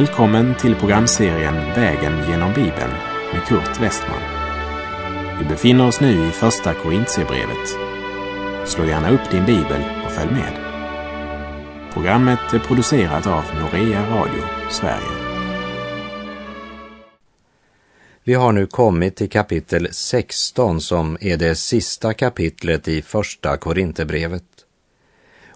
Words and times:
Välkommen 0.00 0.54
till 0.54 0.74
programserien 0.74 1.54
Vägen 1.54 2.28
genom 2.28 2.54
Bibeln 2.54 2.92
med 3.32 3.44
Kurt 3.48 3.80
Westman. 3.80 4.20
Vi 5.38 5.44
befinner 5.44 5.86
oss 5.86 6.00
nu 6.00 6.28
i 6.28 6.30
Första 6.30 6.74
Korintierbrevet. 6.74 7.68
Slå 8.68 8.84
gärna 8.84 9.10
upp 9.10 9.30
din 9.30 9.46
bibel 9.46 9.82
och 10.04 10.12
följ 10.12 10.30
med. 10.30 10.52
Programmet 11.92 12.52
är 12.52 12.58
producerat 12.58 13.26
av 13.26 13.44
Norea 13.60 14.10
Radio 14.10 14.42
Sverige. 14.70 15.30
Vi 18.24 18.34
har 18.34 18.52
nu 18.52 18.66
kommit 18.66 19.16
till 19.16 19.30
kapitel 19.30 19.88
16 19.92 20.80
som 20.80 21.18
är 21.20 21.36
det 21.36 21.54
sista 21.54 22.14
kapitlet 22.14 22.88
i 22.88 23.02
Första 23.02 23.56
Korinthierbrevet. 23.56 24.44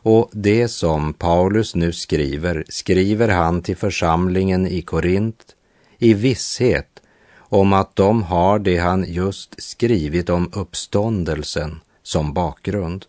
Och 0.04 0.30
det 0.32 0.68
som 0.68 1.14
Paulus 1.14 1.74
nu 1.74 1.92
skriver, 1.92 2.64
skriver 2.68 3.28
han 3.28 3.62
till 3.62 3.76
församlingen 3.76 4.66
i 4.66 4.82
Korint 4.82 5.56
i 5.98 6.14
visshet 6.14 7.02
om 7.36 7.72
att 7.72 7.96
de 7.96 8.22
har 8.22 8.58
det 8.58 8.78
han 8.78 9.04
just 9.08 9.62
skrivit 9.62 10.30
om 10.30 10.50
uppståndelsen 10.52 11.80
som 12.02 12.32
bakgrund. 12.32 13.06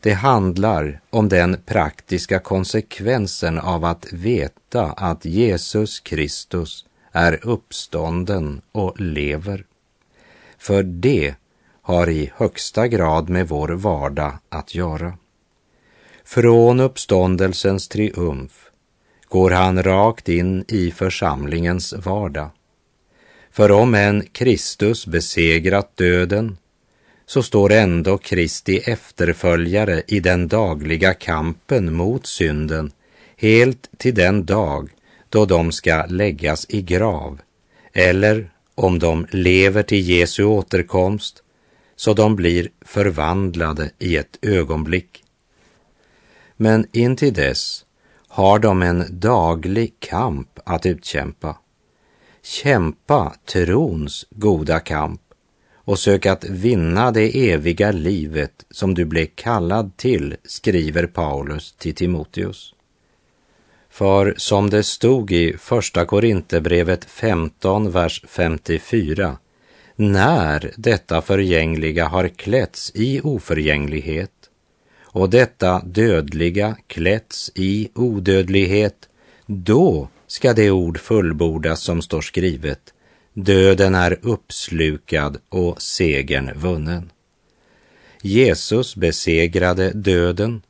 Det 0.00 0.12
handlar 0.12 1.00
om 1.10 1.28
den 1.28 1.56
praktiska 1.66 2.38
konsekvensen 2.38 3.58
av 3.58 3.84
att 3.84 4.12
veta 4.12 4.92
att 4.92 5.24
Jesus 5.24 6.00
Kristus 6.00 6.84
är 7.12 7.46
uppstånden 7.46 8.60
och 8.72 9.00
lever. 9.00 9.64
För 10.58 10.82
det 10.82 11.34
har 11.82 12.08
i 12.10 12.32
högsta 12.36 12.88
grad 12.88 13.28
med 13.28 13.48
vår 13.48 13.68
vardag 13.68 14.32
att 14.48 14.74
göra. 14.74 15.12
Från 16.24 16.80
uppståndelsens 16.80 17.88
triumf 17.88 18.70
går 19.28 19.50
han 19.50 19.82
rakt 19.82 20.28
in 20.28 20.64
i 20.68 20.90
församlingens 20.90 21.92
vardag. 21.92 22.50
För 23.50 23.70
om 23.70 23.94
en 23.94 24.26
Kristus 24.32 25.06
besegrat 25.06 25.96
döden 25.96 26.56
så 27.26 27.42
står 27.42 27.72
ändå 27.72 28.18
Kristi 28.18 28.78
efterföljare 28.78 30.02
i 30.06 30.20
den 30.20 30.48
dagliga 30.48 31.14
kampen 31.14 31.94
mot 31.94 32.26
synden 32.26 32.92
helt 33.36 33.90
till 33.98 34.14
den 34.14 34.46
dag 34.46 34.90
då 35.28 35.44
de 35.44 35.72
ska 35.72 36.06
läggas 36.08 36.66
i 36.68 36.82
grav 36.82 37.40
eller 37.92 38.50
om 38.74 38.98
de 38.98 39.26
lever 39.30 39.82
till 39.82 40.08
Jesu 40.08 40.44
återkomst 40.44 41.42
så 41.96 42.14
de 42.14 42.36
blir 42.36 42.68
förvandlade 42.80 43.90
i 43.98 44.16
ett 44.16 44.38
ögonblick. 44.42 45.21
Men 46.62 46.86
intill 46.92 47.32
dess 47.32 47.84
har 48.28 48.58
de 48.58 48.82
en 48.82 49.04
daglig 49.10 49.94
kamp 49.98 50.58
att 50.64 50.86
utkämpa. 50.86 51.56
Kämpa 52.42 53.34
trons 53.52 54.26
goda 54.30 54.80
kamp 54.80 55.20
och 55.74 55.98
sök 55.98 56.26
att 56.26 56.44
vinna 56.44 57.10
det 57.10 57.50
eviga 57.50 57.92
livet 57.92 58.66
som 58.70 58.94
du 58.94 59.04
blev 59.04 59.26
kallad 59.34 59.96
till, 59.96 60.36
skriver 60.44 61.06
Paulus 61.06 61.72
till 61.72 61.94
Timoteus. 61.94 62.74
För 63.90 64.34
som 64.36 64.70
det 64.70 64.82
stod 64.82 65.32
i 65.32 65.56
Första 65.58 66.04
Korinthierbrevet 66.04 67.04
15, 67.04 67.90
vers 67.90 68.24
54, 68.28 69.38
när 69.96 70.72
detta 70.76 71.22
förgängliga 71.22 72.08
har 72.08 72.28
klätts 72.28 72.92
i 72.94 73.20
oförgänglighet 73.20 74.41
och 75.12 75.30
detta 75.30 75.82
dödliga 75.84 76.76
klätts 76.86 77.52
i 77.54 77.88
odödlighet, 77.94 79.08
då 79.46 80.08
ska 80.26 80.52
det 80.52 80.70
ord 80.70 80.98
fullbordas 80.98 81.80
som 81.80 82.02
står 82.02 82.20
skrivet. 82.20 82.94
Döden 83.34 83.94
är 83.94 84.18
uppslukad 84.22 85.36
och 85.48 85.82
segern 85.82 86.50
vunnen. 86.54 87.10
Jesus 88.22 88.96
besegrade 88.96 89.90
döden, 89.90 90.62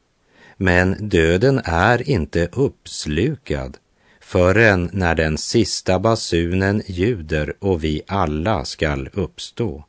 men 0.56 1.08
döden 1.08 1.60
är 1.64 2.10
inte 2.10 2.48
uppslukad 2.52 3.76
förrän 4.20 4.90
när 4.92 5.14
den 5.14 5.38
sista 5.38 5.98
basunen 5.98 6.82
ljuder 6.86 7.54
och 7.58 7.84
vi 7.84 8.02
alla 8.06 8.64
skall 8.64 9.08
uppstå. 9.12 9.84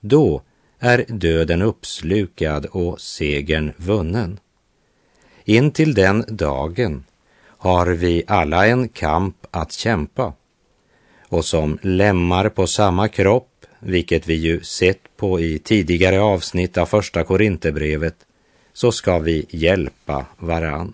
Då 0.00 0.42
är 0.84 1.04
döden 1.08 1.62
uppslukad 1.62 2.66
och 2.66 3.00
segern 3.00 3.72
vunnen. 3.76 4.40
Intill 5.44 5.94
den 5.94 6.24
dagen 6.28 7.04
har 7.44 7.86
vi 7.86 8.24
alla 8.26 8.66
en 8.66 8.88
kamp 8.88 9.36
att 9.50 9.72
kämpa. 9.72 10.32
Och 11.28 11.44
som 11.44 11.78
lemmar 11.82 12.48
på 12.48 12.66
samma 12.66 13.08
kropp, 13.08 13.66
vilket 13.80 14.28
vi 14.28 14.34
ju 14.34 14.60
sett 14.60 15.16
på 15.16 15.40
i 15.40 15.58
tidigare 15.58 16.20
avsnitt 16.20 16.78
av 16.78 16.86
första 16.86 17.24
Korinthierbrevet, 17.24 18.16
så 18.72 18.92
ska 18.92 19.18
vi 19.18 19.46
hjälpa 19.50 20.26
varann. 20.38 20.92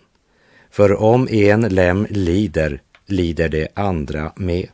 För 0.70 1.02
om 1.02 1.28
en 1.28 1.60
lem 1.60 2.06
lider, 2.10 2.80
lider 3.06 3.48
det 3.48 3.68
andra 3.74 4.32
med. 4.36 4.68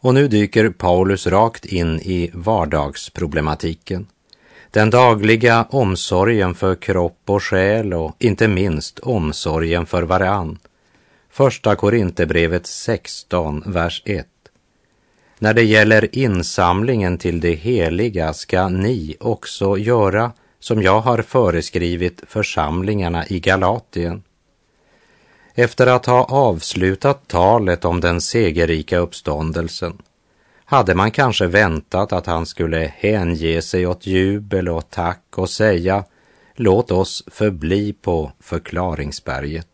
Och 0.00 0.14
nu 0.14 0.28
dyker 0.28 0.70
Paulus 0.70 1.26
rakt 1.26 1.64
in 1.64 2.00
i 2.00 2.30
vardagsproblematiken. 2.34 4.06
Den 4.70 4.90
dagliga 4.90 5.66
omsorgen 5.70 6.54
för 6.54 6.74
kropp 6.74 7.22
och 7.24 7.42
själ 7.42 7.94
och 7.94 8.16
inte 8.18 8.48
minst 8.48 8.98
omsorgen 8.98 9.86
för 9.86 10.02
varann. 10.02 10.58
Första 11.30 11.76
Korinthierbrevet 11.76 12.66
16, 12.66 13.62
vers 13.66 14.02
1. 14.04 14.26
När 15.38 15.54
det 15.54 15.62
gäller 15.62 16.18
insamlingen 16.18 17.18
till 17.18 17.40
det 17.40 17.54
heliga 17.54 18.32
ska 18.32 18.68
ni 18.68 19.16
också 19.20 19.78
göra 19.78 20.32
som 20.60 20.82
jag 20.82 21.00
har 21.00 21.22
föreskrivit 21.22 22.22
församlingarna 22.26 23.26
i 23.26 23.40
Galatien. 23.40 24.22
Efter 25.60 25.86
att 25.86 26.06
ha 26.06 26.24
avslutat 26.24 27.28
talet 27.28 27.84
om 27.84 28.00
den 28.00 28.20
segerrika 28.20 28.98
uppståndelsen 28.98 30.02
hade 30.64 30.94
man 30.94 31.10
kanske 31.10 31.46
väntat 31.46 32.12
att 32.12 32.26
han 32.26 32.46
skulle 32.46 32.92
hänge 32.96 33.62
sig 33.62 33.86
åt 33.86 34.06
jubel 34.06 34.68
och 34.68 34.90
tack 34.90 35.24
och 35.36 35.50
säga 35.50 36.04
låt 36.54 36.90
oss 36.90 37.24
förbli 37.26 37.92
på 37.92 38.32
förklaringsberget. 38.40 39.68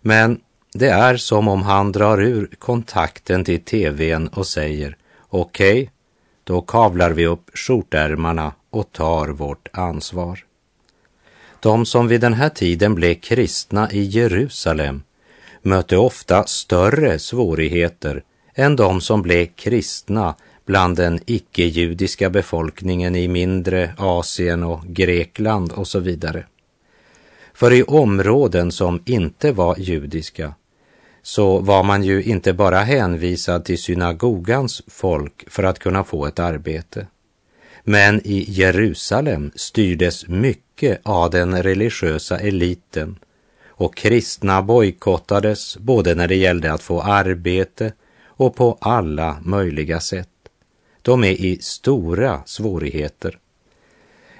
Men 0.00 0.40
det 0.72 0.88
är 0.88 1.16
som 1.16 1.48
om 1.48 1.62
han 1.62 1.92
drar 1.92 2.22
ur 2.22 2.50
kontakten 2.58 3.44
till 3.44 3.64
tvn 3.64 4.28
och 4.28 4.46
säger 4.46 4.96
okej, 5.28 5.82
okay, 5.82 5.88
då 6.44 6.60
kavlar 6.60 7.10
vi 7.10 7.26
upp 7.26 7.50
skjortärmarna 7.54 8.52
och 8.70 8.92
tar 8.92 9.28
vårt 9.28 9.68
ansvar. 9.72 10.45
De 11.66 11.86
som 11.86 12.08
vid 12.08 12.20
den 12.20 12.34
här 12.34 12.48
tiden 12.48 12.94
blev 12.94 13.14
kristna 13.14 13.90
i 13.92 14.02
Jerusalem 14.02 15.02
mötte 15.62 15.96
ofta 15.96 16.44
större 16.44 17.18
svårigheter 17.18 18.22
än 18.54 18.76
de 18.76 19.00
som 19.00 19.22
blev 19.22 19.46
kristna 19.46 20.34
bland 20.66 20.96
den 20.96 21.20
icke-judiska 21.26 22.30
befolkningen 22.30 23.16
i 23.16 23.28
mindre 23.28 23.94
Asien 23.98 24.62
och 24.62 24.84
Grekland 24.86 25.72
och 25.72 25.88
så 25.88 25.98
vidare. 25.98 26.46
För 27.54 27.72
i 27.72 27.82
områden 27.82 28.72
som 28.72 29.02
inte 29.04 29.52
var 29.52 29.76
judiska 29.78 30.54
så 31.22 31.58
var 31.58 31.82
man 31.82 32.02
ju 32.02 32.22
inte 32.22 32.52
bara 32.52 32.78
hänvisad 32.78 33.64
till 33.64 33.82
synagogans 33.82 34.82
folk 34.86 35.50
för 35.50 35.62
att 35.62 35.78
kunna 35.78 36.04
få 36.04 36.26
ett 36.26 36.38
arbete. 36.38 37.06
Men 37.84 38.20
i 38.24 38.44
Jerusalem 38.48 39.50
styrdes 39.54 40.28
mycket 40.28 40.65
av 41.02 41.30
den 41.30 41.62
religiösa 41.62 42.38
eliten 42.38 43.18
och 43.66 43.96
kristna 43.96 44.62
bojkottades 44.62 45.76
både 45.76 46.14
när 46.14 46.28
det 46.28 46.36
gällde 46.36 46.72
att 46.72 46.82
få 46.82 47.02
arbete 47.02 47.92
och 48.24 48.56
på 48.56 48.78
alla 48.80 49.38
möjliga 49.42 50.00
sätt. 50.00 50.28
De 51.02 51.24
är 51.24 51.32
i 51.32 51.58
stora 51.60 52.42
svårigheter 52.46 53.38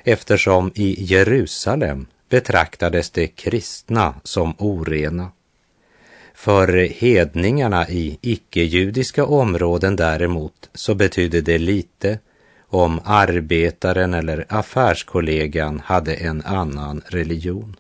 eftersom 0.05 0.73
i 0.75 1.05
Jerusalem 1.05 2.07
betraktades 2.29 3.11
de 3.11 3.29
kristna 3.29 4.15
som 4.23 4.55
orena. 4.59 5.31
För 6.35 6.69
hedningarna 6.89 7.89
i 7.89 8.19
icke-judiska 8.21 9.25
områden 9.25 9.97
däremot 9.97 10.71
så 10.75 10.95
betydde 10.95 11.41
det 11.41 11.59
lite 11.59 12.19
om 12.77 13.01
arbetaren 13.05 14.15
eller 14.15 14.47
affärskollegan 14.49 15.83
hade 15.85 16.15
en 16.15 16.43
annan 16.43 17.03
religion. 17.07 17.77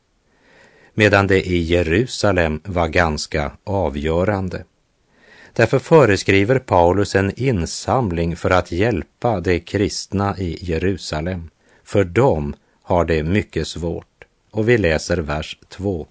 Medan 0.94 1.26
det 1.26 1.48
i 1.48 1.58
Jerusalem 1.58 2.60
var 2.64 2.88
ganska 2.88 3.52
avgörande. 3.64 4.64
Därför 5.52 5.78
föreskriver 5.78 6.58
Paulus 6.58 7.14
en 7.14 7.32
insamling 7.36 8.36
för 8.36 8.50
att 8.50 8.72
hjälpa 8.72 9.40
de 9.40 9.60
kristna 9.60 10.38
i 10.38 10.58
Jerusalem. 10.60 11.50
För 11.84 12.04
dem 12.04 12.54
har 12.82 13.04
det 13.04 13.22
mycket 13.22 13.68
svårt. 13.68 14.24
Och 14.50 14.68
vi 14.68 14.78
läser 14.78 15.16
vers 15.16 15.58
2. 15.68 16.06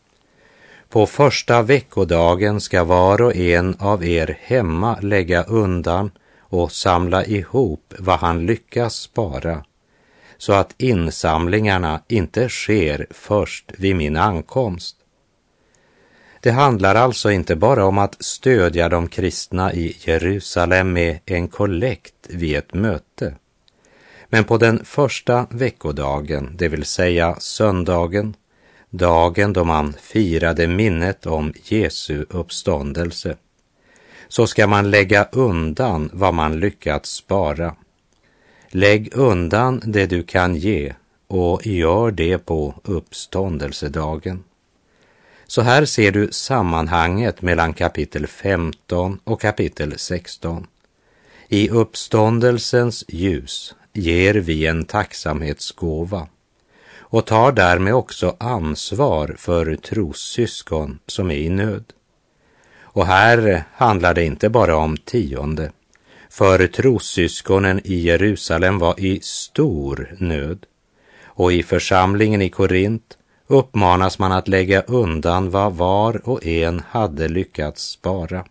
På 0.89 1.05
första 1.05 1.61
veckodagen 1.61 2.61
ska 2.61 2.83
var 2.83 3.21
och 3.21 3.35
en 3.35 3.75
av 3.79 4.05
er 4.05 4.37
hemma 4.41 4.99
lägga 5.01 5.43
undan 5.43 6.11
och 6.59 6.71
samla 6.71 7.25
ihop 7.25 7.93
vad 7.99 8.19
han 8.19 8.45
lyckas 8.45 8.95
spara, 8.95 9.65
så 10.37 10.53
att 10.53 10.73
insamlingarna 10.77 12.01
inte 12.07 12.49
sker 12.49 13.07
först 13.09 13.71
vid 13.77 13.95
min 13.95 14.17
ankomst. 14.17 14.97
Det 16.41 16.51
handlar 16.51 16.95
alltså 16.95 17.31
inte 17.31 17.55
bara 17.55 17.85
om 17.85 17.97
att 17.97 18.23
stödja 18.23 18.89
de 18.89 19.07
kristna 19.07 19.73
i 19.73 19.97
Jerusalem 19.99 20.93
med 20.93 21.19
en 21.25 21.47
kollekt 21.47 22.13
vid 22.29 22.55
ett 22.55 22.73
möte. 22.73 23.35
Men 24.29 24.43
på 24.43 24.57
den 24.57 24.85
första 24.85 25.47
veckodagen, 25.49 26.51
det 26.57 26.67
vill 26.67 26.85
säga 26.85 27.35
söndagen, 27.39 28.35
dagen 28.89 29.53
då 29.53 29.63
man 29.63 29.93
firade 29.93 30.67
minnet 30.67 31.25
om 31.25 31.53
Jesu 31.63 32.25
uppståndelse, 32.29 33.35
så 34.27 34.47
ska 34.47 34.67
man 34.67 34.91
lägga 34.91 35.23
undan 35.23 36.09
vad 36.13 36.33
man 36.33 36.59
lyckats 36.59 37.09
spara. 37.09 37.75
Lägg 38.69 39.09
undan 39.13 39.81
det 39.85 40.05
du 40.05 40.23
kan 40.23 40.55
ge 40.55 40.93
och 41.27 41.67
gör 41.67 42.11
det 42.11 42.37
på 42.37 42.75
uppståndelsedagen. 42.83 44.43
Så 45.47 45.61
här 45.61 45.85
ser 45.85 46.11
du 46.11 46.31
sammanhanget 46.31 47.41
mellan 47.41 47.73
kapitel 47.73 48.27
15 48.27 49.19
och 49.23 49.41
kapitel 49.41 49.93
16. 49.97 50.67
I 51.47 51.69
uppståndelsens 51.69 53.05
ljus 53.07 53.75
ger 53.93 54.33
vi 54.33 54.65
en 54.65 54.85
tacksamhetsgåva 54.85 56.27
och 56.97 57.25
tar 57.25 57.51
därmed 57.51 57.93
också 57.93 58.35
ansvar 58.39 59.35
för 59.37 59.75
trossyskon 59.75 60.99
som 61.07 61.31
är 61.31 61.35
i 61.35 61.49
nöd. 61.49 61.83
Och 62.95 63.05
här 63.05 63.63
handlar 63.73 64.13
det 64.13 64.25
inte 64.25 64.49
bara 64.49 64.77
om 64.77 64.97
tionde, 64.97 65.71
för 66.29 66.67
trossyskonen 66.67 67.81
i 67.83 67.95
Jerusalem 67.95 68.79
var 68.79 68.99
i 68.99 69.19
stor 69.21 70.15
nöd 70.17 70.65
och 71.25 71.53
i 71.53 71.63
församlingen 71.63 72.41
i 72.41 72.49
Korint 72.49 73.17
uppmanas 73.47 74.19
man 74.19 74.31
att 74.31 74.47
lägga 74.47 74.81
undan 74.81 75.49
vad 75.49 75.73
var 75.73 76.29
och 76.29 76.45
en 76.45 76.81
hade 76.89 77.27
lyckats 77.27 77.83
spara. 77.83 78.45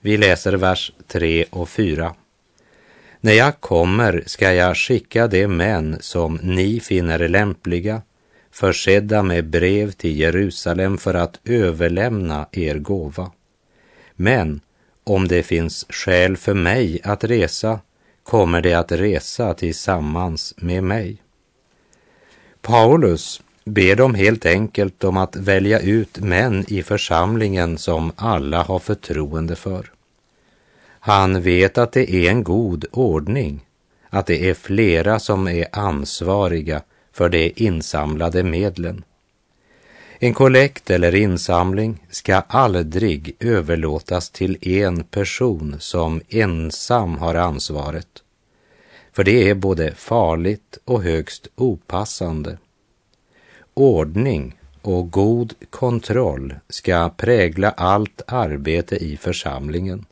Vi 0.00 0.16
läser 0.16 0.52
vers 0.52 0.92
3 1.06 1.44
och 1.50 1.68
4. 1.68 2.14
När 3.20 3.32
jag 3.32 3.60
kommer 3.60 4.22
ska 4.26 4.52
jag 4.52 4.76
skicka 4.76 5.26
de 5.26 5.46
män 5.46 5.96
som 6.00 6.38
ni 6.42 6.80
finner 6.80 7.28
lämpliga, 7.28 8.02
försedda 8.50 9.22
med 9.22 9.50
brev 9.50 9.90
till 9.90 10.18
Jerusalem 10.18 10.98
för 10.98 11.14
att 11.14 11.40
överlämna 11.44 12.46
er 12.52 12.78
gåva. 12.78 13.30
Men 14.20 14.60
om 15.04 15.28
det 15.28 15.42
finns 15.42 15.86
skäl 15.88 16.36
för 16.36 16.54
mig 16.54 17.00
att 17.04 17.24
resa 17.24 17.80
kommer 18.22 18.62
de 18.62 18.74
att 18.74 18.92
resa 18.92 19.54
tillsammans 19.54 20.54
med 20.56 20.84
mig. 20.84 21.22
Paulus 22.60 23.42
ber 23.64 23.96
dem 23.96 24.14
helt 24.14 24.46
enkelt 24.46 25.04
om 25.04 25.16
att 25.16 25.36
välja 25.36 25.80
ut 25.80 26.18
män 26.18 26.64
i 26.68 26.82
församlingen 26.82 27.78
som 27.78 28.12
alla 28.16 28.62
har 28.62 28.78
förtroende 28.78 29.56
för. 29.56 29.92
Han 31.00 31.42
vet 31.42 31.78
att 31.78 31.92
det 31.92 32.14
är 32.14 32.30
en 32.30 32.44
god 32.44 32.84
ordning, 32.92 33.66
att 34.10 34.26
det 34.26 34.50
är 34.50 34.54
flera 34.54 35.18
som 35.18 35.48
är 35.48 35.66
ansvariga 35.72 36.82
för 37.12 37.28
de 37.28 37.52
insamlade 37.56 38.42
medlen. 38.42 39.04
En 40.20 40.34
kollekt 40.34 40.90
eller 40.90 41.14
insamling 41.14 42.06
ska 42.10 42.34
aldrig 42.34 43.36
överlåtas 43.40 44.30
till 44.30 44.68
en 44.68 45.04
person 45.04 45.76
som 45.78 46.20
ensam 46.28 47.16
har 47.16 47.34
ansvaret, 47.34 48.08
för 49.12 49.24
det 49.24 49.50
är 49.50 49.54
både 49.54 49.94
farligt 49.94 50.78
och 50.84 51.02
högst 51.02 51.48
opassande. 51.56 52.58
Ordning 53.74 54.58
och 54.82 55.10
god 55.10 55.54
kontroll 55.70 56.54
ska 56.68 57.10
prägla 57.16 57.70
allt 57.70 58.22
arbete 58.26 58.96
i 58.96 59.16
församlingen 59.16 60.04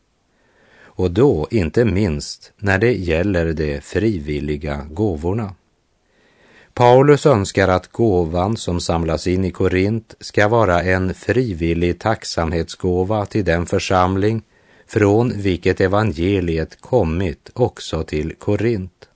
och 0.96 1.10
då 1.10 1.48
inte 1.50 1.84
minst 1.84 2.52
när 2.56 2.78
det 2.78 2.92
gäller 2.92 3.52
de 3.52 3.80
frivilliga 3.80 4.86
gåvorna. 4.90 5.54
Paulus 6.76 7.26
önskar 7.26 7.69
att 7.69 7.93
gåvan 7.93 8.56
som 8.56 8.81
samlas 8.81 9.26
in 9.26 9.44
i 9.44 9.50
Korint 9.50 10.14
ska 10.20 10.49
vara 10.49 10.82
en 10.82 11.14
frivillig 11.14 11.99
tacksamhetsgåva 11.99 13.26
till 13.26 13.44
den 13.44 13.67
församling 13.67 14.43
från 14.87 15.32
vilket 15.37 15.81
evangeliet 15.81 16.81
kommit 16.81 17.50
också 17.55 18.02
till 18.02 18.34
Korint. 18.38 19.08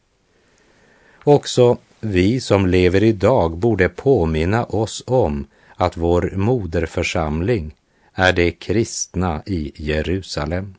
Också 1.24 1.76
vi 2.00 2.40
som 2.40 2.66
lever 2.66 3.02
idag 3.02 3.56
borde 3.56 3.88
påminna 3.88 4.64
oss 4.64 5.02
om 5.06 5.46
att 5.76 5.96
vår 5.96 6.32
moderförsamling 6.36 7.74
är 8.14 8.32
de 8.32 8.52
kristna 8.52 9.42
i 9.46 9.72
Jerusalem. 9.76 10.74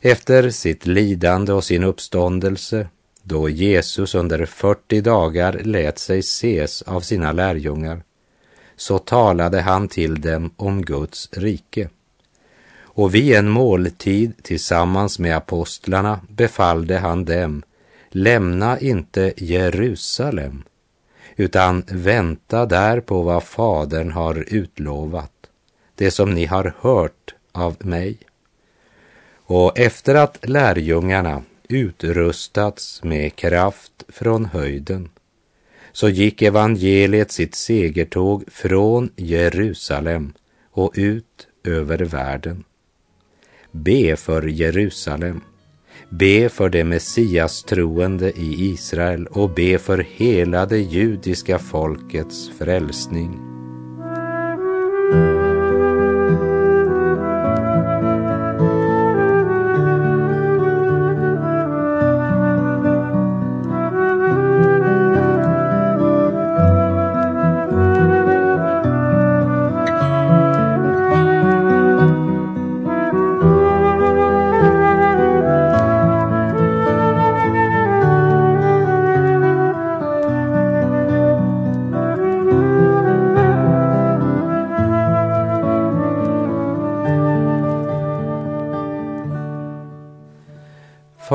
Efter 0.00 0.50
sitt 0.50 0.86
lidande 0.86 1.52
och 1.52 1.64
sin 1.64 1.84
uppståndelse, 1.84 2.88
då 3.28 3.48
Jesus 3.48 4.14
under 4.14 4.46
40 4.46 5.00
dagar 5.00 5.52
lät 5.64 5.98
sig 5.98 6.18
ses 6.18 6.82
av 6.82 7.00
sina 7.00 7.32
lärjungar, 7.32 8.02
så 8.76 8.98
talade 8.98 9.60
han 9.60 9.88
till 9.88 10.20
dem 10.20 10.50
om 10.56 10.82
Guds 10.82 11.28
rike. 11.32 11.88
Och 12.80 13.14
vid 13.14 13.36
en 13.36 13.48
måltid 13.48 14.32
tillsammans 14.42 15.18
med 15.18 15.36
apostlarna 15.36 16.20
befallde 16.28 16.98
han 16.98 17.24
dem, 17.24 17.62
lämna 18.10 18.78
inte 18.80 19.32
Jerusalem, 19.36 20.62
utan 21.36 21.84
vänta 21.88 22.66
där 22.66 23.00
på 23.00 23.22
vad 23.22 23.42
Fadern 23.42 24.10
har 24.10 24.44
utlovat, 24.48 25.32
det 25.94 26.10
som 26.10 26.34
ni 26.34 26.46
har 26.46 26.74
hört 26.80 27.34
av 27.52 27.76
mig. 27.78 28.18
Och 29.34 29.78
efter 29.78 30.14
att 30.14 30.38
lärjungarna 30.48 31.42
utrustats 31.68 33.02
med 33.04 33.36
kraft 33.36 34.04
från 34.08 34.44
höjden 34.44 35.08
så 35.92 36.08
gick 36.08 36.42
evangeliet 36.42 37.32
sitt 37.32 37.54
segertåg 37.54 38.44
från 38.48 39.10
Jerusalem 39.16 40.32
och 40.70 40.92
ut 40.94 41.48
över 41.64 41.98
världen. 41.98 42.64
Be 43.72 44.16
för 44.16 44.42
Jerusalem, 44.42 45.40
be 46.08 46.48
för 46.48 46.68
det 46.68 46.84
Messias 46.84 47.62
troende 47.62 48.30
i 48.30 48.70
Israel 48.72 49.26
och 49.26 49.50
be 49.50 49.78
för 49.78 49.98
hela 49.98 50.66
det 50.66 50.78
judiska 50.78 51.58
folkets 51.58 52.50
frälsning. 52.58 53.47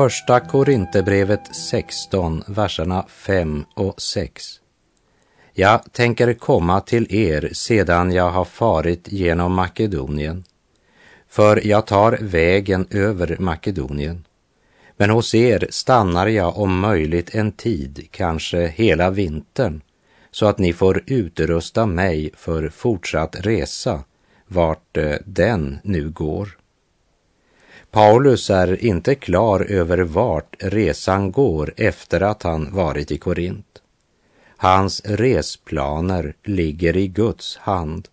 Första 0.04 0.40
Korinthierbrevet 0.40 1.56
16, 1.56 2.42
verserna 2.46 3.04
5 3.08 3.64
och 3.74 4.00
6. 4.00 4.44
Jag 5.52 5.92
tänker 5.92 6.34
komma 6.34 6.80
till 6.80 7.14
er 7.14 7.50
sedan 7.52 8.12
jag 8.12 8.30
har 8.30 8.44
farit 8.44 9.12
genom 9.12 9.54
Makedonien, 9.54 10.44
för 11.28 11.66
jag 11.66 11.86
tar 11.86 12.18
vägen 12.20 12.86
över 12.90 13.36
Makedonien. 13.40 14.24
Men 14.96 15.10
hos 15.10 15.34
er 15.34 15.66
stannar 15.70 16.26
jag 16.26 16.58
om 16.58 16.78
möjligt 16.78 17.34
en 17.34 17.52
tid, 17.52 18.08
kanske 18.10 18.66
hela 18.66 19.10
vintern, 19.10 19.80
så 20.30 20.46
att 20.46 20.58
ni 20.58 20.72
får 20.72 21.02
utrusta 21.06 21.86
mig 21.86 22.30
för 22.36 22.68
fortsatt 22.68 23.36
resa, 23.40 24.04
vart 24.46 24.96
eh, 24.96 25.16
den 25.24 25.78
nu 25.82 26.10
går. 26.10 26.63
Paulus 27.94 28.50
är 28.50 28.84
inte 28.84 29.14
klar 29.14 29.60
över 29.60 29.98
vart 29.98 30.56
resan 30.58 31.32
går 31.32 31.74
efter 31.76 32.20
att 32.20 32.42
han 32.42 32.74
varit 32.74 33.10
i 33.10 33.18
Korint. 33.18 33.82
Hans 34.56 35.02
resplaner 35.04 36.34
ligger 36.44 36.96
i 36.96 37.08
Guds 37.08 37.56
hand. 37.56 38.08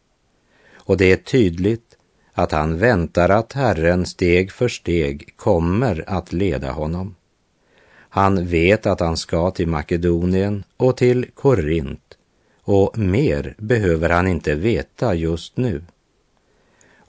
Och 0.73 0.97
det 0.97 1.11
är 1.11 1.15
tydligt 1.15 1.97
att 2.33 2.51
han 2.51 2.77
väntar 2.77 3.29
att 3.29 3.53
Herren 3.53 4.05
steg 4.05 4.51
för 4.51 4.67
steg 4.67 5.33
kommer 5.35 6.03
att 6.07 6.33
leda 6.33 6.71
honom. 6.71 7.15
Han 8.09 8.47
vet 8.47 8.85
att 8.85 8.99
han 8.99 9.17
ska 9.17 9.51
till 9.51 9.67
Makedonien 9.67 10.63
och 10.77 10.97
till 10.97 11.25
Korint 11.33 12.17
och 12.63 12.97
mer 12.97 13.55
behöver 13.57 14.09
han 14.09 14.27
inte 14.27 14.55
veta 14.55 15.13
just 15.13 15.57
nu. 15.57 15.81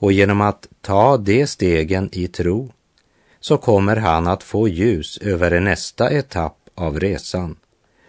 Och 0.03 0.11
genom 0.11 0.41
att 0.41 0.67
ta 0.81 1.17
de 1.17 1.47
stegen 1.47 2.09
i 2.11 2.27
tro 2.27 2.71
så 3.39 3.57
kommer 3.57 3.95
han 3.95 4.27
att 4.27 4.43
få 4.43 4.67
ljus 4.67 5.17
över 5.17 5.59
nästa 5.59 6.11
etapp 6.11 6.57
av 6.75 6.99
resan. 6.99 7.55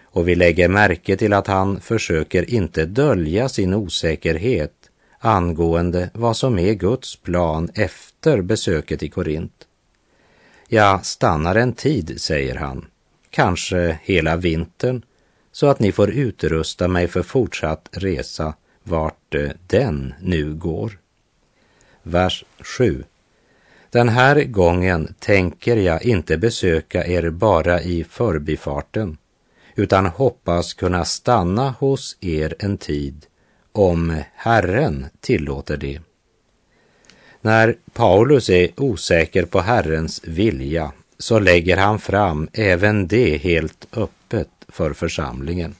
Och 0.02 0.28
vi 0.28 0.34
lägger 0.34 0.68
märke 0.68 1.16
till 1.16 1.32
att 1.32 1.46
han 1.46 1.80
försöker 1.80 2.50
inte 2.50 2.86
dölja 2.86 3.48
sin 3.48 3.74
osäkerhet 3.74 4.90
angående 5.18 6.10
vad 6.14 6.36
som 6.36 6.58
är 6.58 6.74
Guds 6.74 7.16
plan 7.16 7.70
efter 7.74 8.42
besöket 8.42 9.02
i 9.02 9.08
Korint. 9.08 9.66
Jag 10.68 11.06
stannar 11.06 11.54
en 11.54 11.72
tid, 11.72 12.20
säger 12.20 12.54
han, 12.54 12.86
kanske 13.30 13.98
hela 14.02 14.36
vintern, 14.36 15.02
så 15.52 15.66
att 15.66 15.80
ni 15.80 15.92
får 15.92 16.10
utrusta 16.10 16.88
mig 16.88 17.08
för 17.08 17.22
fortsatt 17.22 17.88
resa 17.92 18.54
vart 18.82 19.34
eh, 19.34 19.50
den 19.66 20.14
nu 20.20 20.54
går. 20.54 21.03
Vers 22.06 22.44
7. 22.60 23.04
Den 23.90 24.08
här 24.08 24.44
gången 24.44 25.14
tänker 25.18 25.76
jag 25.76 26.02
inte 26.02 26.36
besöka 26.36 27.06
er 27.06 27.30
bara 27.30 27.80
i 27.82 28.04
förbifarten, 28.04 29.16
utan 29.74 30.06
hoppas 30.06 30.74
kunna 30.74 31.04
stanna 31.04 31.70
hos 31.70 32.16
er 32.20 32.54
en 32.58 32.78
tid, 32.78 33.26
om 33.72 34.22
Herren 34.34 35.06
tillåter 35.20 35.76
det. 35.76 36.00
När 37.40 37.76
Paulus 37.92 38.50
är 38.50 38.80
osäker 38.80 39.44
på 39.44 39.60
Herrens 39.60 40.20
vilja 40.24 40.92
så 41.18 41.38
lägger 41.38 41.76
han 41.76 41.98
fram 41.98 42.48
även 42.52 43.06
det 43.06 43.36
helt 43.36 43.86
öppet 43.92 44.48
för 44.68 44.92
församlingen. 44.92 45.74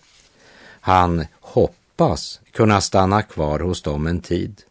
Han 0.80 1.24
hoppas 1.40 2.40
kunna 2.52 2.80
stanna 2.80 3.22
kvar 3.22 3.58
hos 3.58 3.82
dem 3.82 4.06
en 4.06 4.20
tid. 4.20 4.62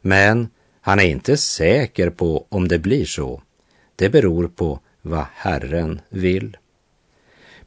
Men 0.00 0.48
han 0.88 1.00
är 1.00 1.04
inte 1.04 1.36
säker 1.36 2.10
på 2.10 2.46
om 2.48 2.68
det 2.68 2.78
blir 2.78 3.04
så. 3.04 3.42
Det 3.96 4.08
beror 4.08 4.48
på 4.48 4.80
vad 5.02 5.24
Herren 5.34 6.00
vill. 6.08 6.56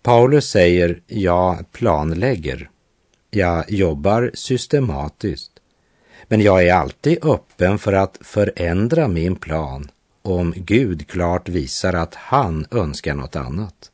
Paulus 0.01 0.50
säger, 0.50 1.01
jag 1.08 1.72
planlägger. 1.72 2.70
Jag 3.30 3.72
jobbar 3.72 4.32
systematiskt. 4.34 5.51
Men 6.28 6.42
jag 6.42 6.68
är 6.68 6.74
alltid 6.74 7.25
öppen 7.25 7.80
för 7.80 7.94
att 7.94 8.18
förändra 8.22 9.08
min 9.08 9.36
plan 9.36 9.92
om 10.22 10.54
Gud 10.56 11.08
klart 11.08 11.50
visar 11.50 11.94
att 11.94 12.16
han 12.16 12.66
önskar 12.72 13.16
något 13.16 13.36
annat. 13.36 13.92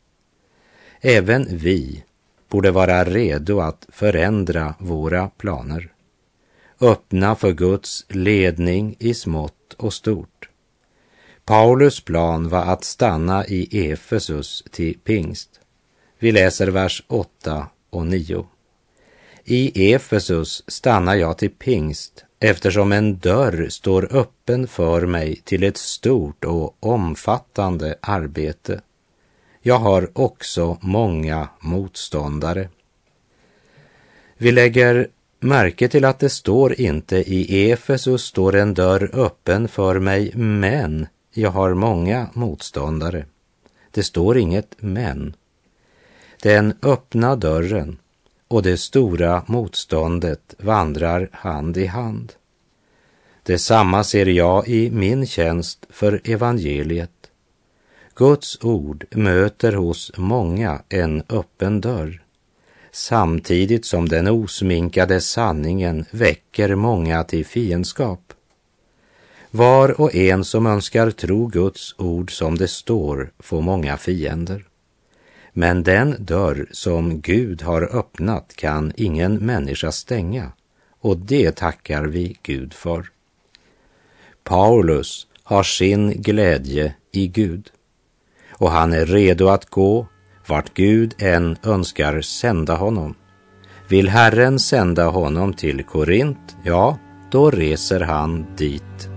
Även 1.01 1.47
vi 1.57 2.03
borde 2.49 2.71
vara 2.71 3.03
redo 3.03 3.59
att 3.59 3.85
förändra 3.89 4.75
våra 4.79 5.29
planer. 5.29 5.91
Öppna 6.81 7.35
för 7.35 7.51
Guds 7.51 8.05
ledning 8.09 8.95
i 8.99 9.13
smått 9.13 9.73
och 9.77 9.93
stort. 9.93 10.49
Paulus 11.45 12.01
plan 12.01 12.49
var 12.49 12.65
att 12.65 12.83
stanna 12.83 13.45
i 13.45 13.89
Efesus 13.91 14.63
till 14.71 14.99
pingst. 14.99 15.49
Vi 16.19 16.31
läser 16.31 16.67
vers 16.67 17.03
8 17.07 17.67
och 17.89 18.05
9. 18.05 18.45
I 19.43 19.93
Efesus 19.93 20.63
stannar 20.67 21.15
jag 21.15 21.37
till 21.37 21.49
pingst 21.49 22.25
eftersom 22.39 22.91
en 22.91 23.17
dörr 23.17 23.69
står 23.69 24.15
öppen 24.15 24.67
för 24.67 25.05
mig 25.05 25.41
till 25.43 25.63
ett 25.63 25.77
stort 25.77 26.45
och 26.45 26.77
omfattande 26.79 27.95
arbete. 28.01 28.81
Jag 29.61 29.79
har 29.79 30.09
också 30.13 30.77
många 30.81 31.49
motståndare. 31.59 32.69
Vi 34.37 34.51
lägger 34.51 35.07
märke 35.39 35.87
till 35.87 36.05
att 36.05 36.19
det 36.19 36.29
står 36.29 36.81
inte 36.81 37.17
i 37.17 37.71
Efesus 37.71 38.23
står 38.23 38.55
en 38.55 38.73
dörr 38.73 39.09
öppen 39.13 39.67
för 39.67 39.99
mig, 39.99 40.31
men 40.35 41.07
jag 41.33 41.51
har 41.51 41.73
många 41.73 42.27
motståndare. 42.33 43.25
Det 43.91 44.03
står 44.03 44.37
inget 44.37 44.75
men. 44.77 45.35
Den 46.41 46.73
öppna 46.81 47.35
dörren 47.35 47.97
och 48.47 48.63
det 48.63 48.77
stora 48.77 49.43
motståndet 49.47 50.55
vandrar 50.57 51.29
hand 51.31 51.77
i 51.77 51.85
hand. 51.85 52.33
Detsamma 53.43 54.03
ser 54.03 54.25
jag 54.25 54.67
i 54.67 54.91
min 54.91 55.27
tjänst 55.27 55.85
för 55.89 56.21
evangeliet. 56.23 57.11
Guds 58.15 58.63
ord 58.63 59.05
möter 59.11 59.73
hos 59.73 60.11
många 60.17 60.81
en 60.89 61.23
öppen 61.29 61.81
dörr, 61.81 62.21
samtidigt 62.97 63.85
som 63.85 64.09
den 64.09 64.27
osminkade 64.27 65.21
sanningen 65.21 66.05
väcker 66.11 66.75
många 66.75 67.23
till 67.23 67.45
fiendskap. 67.45 68.33
Var 69.51 70.01
och 70.01 70.15
en 70.15 70.43
som 70.43 70.65
önskar 70.65 71.11
tro 71.11 71.47
Guds 71.47 71.95
ord 71.97 72.31
som 72.31 72.57
det 72.57 72.67
står 72.67 73.31
får 73.39 73.61
många 73.61 73.97
fiender. 73.97 74.65
Men 75.53 75.83
den 75.83 76.15
dörr 76.19 76.67
som 76.71 77.21
Gud 77.21 77.61
har 77.61 77.97
öppnat 77.97 78.53
kan 78.55 78.93
ingen 78.95 79.35
människa 79.35 79.91
stänga 79.91 80.51
och 81.01 81.17
det 81.17 81.51
tackar 81.55 82.05
vi 82.05 82.37
Gud 82.43 82.73
för. 82.73 83.09
Paulus 84.43 85.27
har 85.43 85.63
sin 85.63 86.21
glädje 86.21 86.93
i 87.11 87.27
Gud 87.27 87.71
och 88.49 88.71
han 88.71 88.93
är 88.93 89.05
redo 89.05 89.47
att 89.47 89.65
gå 89.65 90.07
vart 90.47 90.73
Gud 90.73 91.13
än 91.17 91.57
önskar 91.63 92.21
sända 92.21 92.75
honom. 92.75 93.15
Vill 93.87 94.09
Herren 94.09 94.59
sända 94.59 95.09
honom 95.09 95.53
till 95.53 95.83
Korint, 95.83 96.57
ja, 96.63 96.97
då 97.31 97.51
reser 97.51 97.99
han 97.99 98.45
dit 98.57 99.16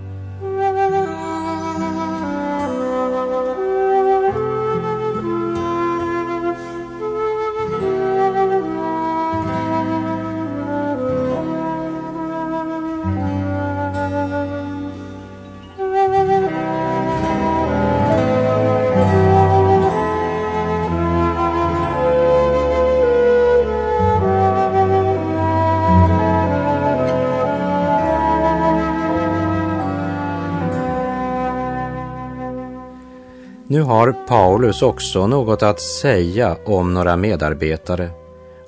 har 34.00 34.12
Paulus 34.12 34.83
också 34.83 35.26
något 35.26 35.62
att 35.62 35.80
säga 35.80 36.57
om 36.64 36.95
några 36.95 37.16
medarbetare. 37.16 38.11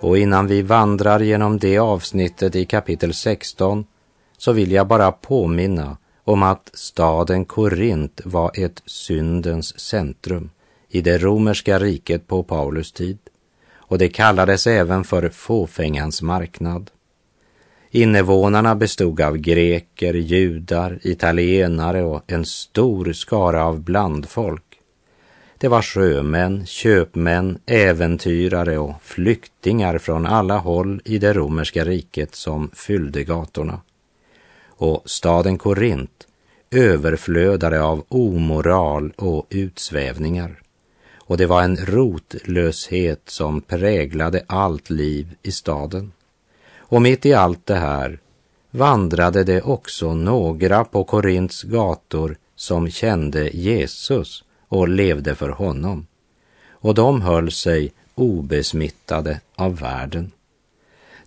Och 0.01 0.19
innan 0.19 0.47
vi 0.47 0.63
vandrar 0.63 1.21
genom 1.21 1.59
det 1.59 1.79
avsnittet 1.79 2.57
i 2.57 2.65
kapitel 2.65 3.15
16 3.15 3.85
så 4.39 4.53
vill 4.53 4.73
jag 4.73 4.87
bara 4.87 5.13
påminna 5.13 5.97
om 6.25 6.43
att 6.43 6.71
staden 6.75 7.45
Korint 7.45 8.21
var 8.25 8.51
ett 8.55 8.83
syndens 8.87 9.81
centrum 9.81 10.51
i 10.89 11.01
det 11.01 11.19
romerska 11.19 11.79
riket 11.79 12.27
på 12.27 12.43
Paulus 12.43 12.93
tid. 12.93 13.19
Och 13.75 13.99
det 13.99 14.09
kallades 14.09 14.67
även 14.67 15.05
för 15.05 15.29
fåfängans 15.29 16.23
marknad. 16.23 16.91
Invånarna 17.91 18.75
bestod 18.75 19.21
av 19.21 19.37
greker, 19.37 20.15
judar, 20.15 20.99
italienare 21.03 22.03
och 22.03 22.23
en 22.27 22.45
stor 22.45 23.13
skara 23.13 23.65
av 23.65 23.81
blandfolk 23.81 24.72
det 25.63 25.69
var 25.69 25.83
sjömän, 25.83 26.67
köpmän, 26.67 27.59
äventyrare 27.67 28.79
och 28.79 28.95
flyktingar 29.03 29.99
från 29.99 30.27
alla 30.27 30.59
håll 30.59 31.01
i 31.05 31.19
det 31.19 31.33
romerska 31.33 31.85
riket 31.85 32.35
som 32.35 32.71
fyllde 32.75 33.25
gatorna. 33.25 33.81
Och 34.67 35.03
staden 35.05 35.59
Korint 35.59 36.27
överflödade 36.71 37.83
av 37.83 38.05
omoral 38.09 39.13
och 39.17 39.47
utsvävningar. 39.51 40.63
Och 41.15 41.37
det 41.37 41.47
var 41.47 41.63
en 41.63 41.77
rotlöshet 41.77 43.23
som 43.27 43.61
präglade 43.61 44.45
allt 44.47 44.91
liv 44.91 45.35
i 45.43 45.53
staden. 45.53 46.13
Och 46.77 47.03
mitt 47.03 47.27
i 47.27 47.35
allt 47.35 47.67
det 47.67 47.77
här 47.77 48.19
vandrade 48.71 49.45
det 49.45 49.63
också 49.63 50.15
några 50.15 50.85
på 50.85 51.05
Korints 51.05 51.63
gator 51.63 52.37
som 52.57 52.91
kände 52.91 53.49
Jesus 53.49 54.45
och 54.73 54.89
levde 54.89 55.35
för 55.35 55.49
honom. 55.49 56.07
Och 56.71 56.95
de 56.95 57.23
höll 57.23 57.51
sig 57.51 57.93
obesmittade 58.15 59.41
av 59.55 59.79
världen. 59.79 60.31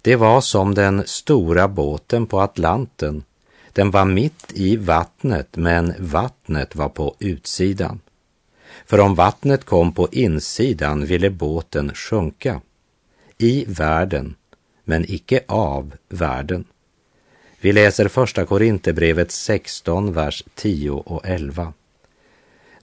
Det 0.01 0.15
var 0.15 0.41
som 0.41 0.75
den 0.75 1.03
stora 1.05 1.67
båten 1.67 2.25
på 2.25 2.41
Atlanten, 2.41 3.23
Den 3.73 3.91
var 3.91 4.05
mitt 4.05 4.51
i 4.53 4.75
vattnet, 4.75 5.47
men 5.51 5.93
vattnet 5.99 6.75
var 6.75 6.89
på 6.89 7.15
utsidan. 7.19 7.99
För 8.85 8.99
om 8.99 9.15
vattnet 9.15 9.65
kom 9.65 9.93
på 9.93 10.07
insidan 10.11 11.05
ville 11.05 11.29
båten 11.29 11.93
sjunka. 11.93 12.61
I 13.37 13.65
världen, 13.67 14.35
men 14.83 15.05
icke 15.11 15.43
av 15.47 15.93
världen. 16.09 16.65
Vi 17.59 17.73
läser 17.73 18.07
första 18.07 18.45
Korinthierbrevet 18.45 19.31
16, 19.31 20.13
vers 20.13 20.43
10 20.55 20.91
och 20.91 21.21
11. 21.25 21.73